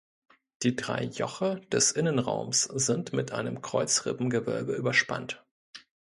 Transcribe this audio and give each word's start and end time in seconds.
Die 0.63 0.75
drei 0.75 1.03
Joche 1.03 1.61
des 1.71 1.91
Innenraums 1.91 2.63
sind 2.63 3.13
mit 3.13 3.33
einem 3.33 3.61
Kreuzrippengewölbe 3.61 4.73
überspannt. 4.73 5.45